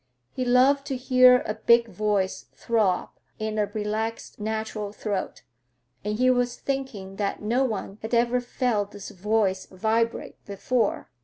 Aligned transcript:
He 0.31 0.43
loved 0.43 0.87
to 0.87 0.95
hear 0.97 1.43
a 1.45 1.53
big 1.53 1.87
voice 1.87 2.47
throb 2.55 3.09
in 3.37 3.59
a 3.59 3.67
relaxed, 3.67 4.39
natural 4.39 4.91
throat, 4.91 5.43
and 6.03 6.17
he 6.17 6.31
was 6.31 6.57
thinking 6.57 7.17
that 7.17 7.43
no 7.43 7.63
one 7.65 7.99
had 8.01 8.15
ever 8.15 8.41
felt 8.41 8.89
this 8.93 9.11
voice 9.11 9.67
vibrate 9.67 10.43
before. 10.43 11.11